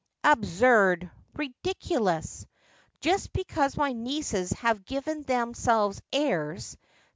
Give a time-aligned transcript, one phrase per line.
[0.23, 2.47] 'Absurd, ridiculous!
[3.01, 6.75] Just because my nieces have given themselves airs.